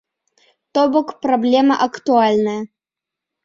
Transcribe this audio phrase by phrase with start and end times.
[0.77, 2.59] То бок праблема актуальная.